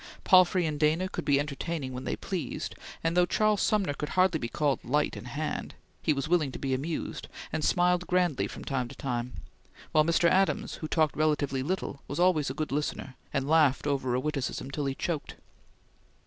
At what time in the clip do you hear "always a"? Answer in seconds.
12.19-12.55